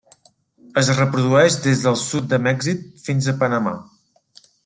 [0.81, 3.75] Es reprodueix des del sud de Mèxic fins a Panamà.